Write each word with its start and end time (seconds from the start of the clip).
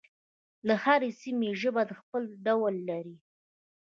د 0.67 0.69
هرې 0.83 1.09
سیمې 1.21 1.49
ژبه 1.61 1.83
خپل 1.99 2.23
ډول 2.45 2.75
لري. 2.89 3.15